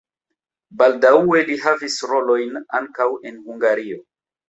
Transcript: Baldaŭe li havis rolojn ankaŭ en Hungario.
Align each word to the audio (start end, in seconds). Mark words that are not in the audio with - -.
Baldaŭe 0.81 1.43
li 1.51 1.59
havis 1.67 1.99
rolojn 2.15 2.65
ankaŭ 2.83 3.11
en 3.33 3.43
Hungario. 3.49 4.05